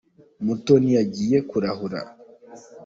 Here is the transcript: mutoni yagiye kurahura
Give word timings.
mutoni 0.45 0.89
yagiye 0.97 1.37
kurahura 1.49 1.99